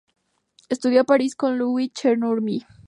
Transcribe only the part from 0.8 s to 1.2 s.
en